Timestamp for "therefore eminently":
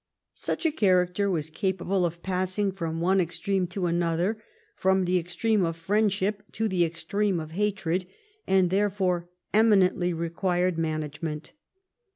8.71-10.11